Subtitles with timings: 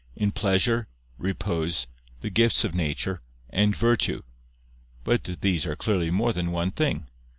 [0.15, 0.87] "in pleasure,
[1.19, 1.85] repose,
[2.21, 4.23] the gifts of nature, and virtue."
[5.03, 7.07] But these are clearly more than one thing.